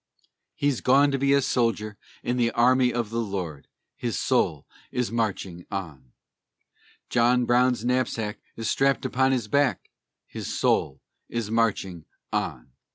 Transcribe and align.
He's 0.55 0.81
gone 0.81 1.11
to 1.11 1.19
be 1.19 1.31
a 1.31 1.43
soldier 1.43 1.95
in 2.23 2.37
the 2.37 2.49
army 2.53 2.91
of 2.91 3.11
the 3.11 3.19
Lord! 3.21 3.67
His 3.95 4.17
soul 4.17 4.65
is 4.89 5.11
marching 5.11 5.67
on. 5.69 6.13
John 7.11 7.45
Brown's 7.45 7.85
knapsack 7.85 8.39
is 8.55 8.67
strapped 8.67 9.05
upon 9.05 9.31
his 9.31 9.47
back. 9.47 9.91
His 10.25 10.57
soul 10.57 11.01
is 11.29 11.51
marching 11.51 12.05
on. 12.33 12.71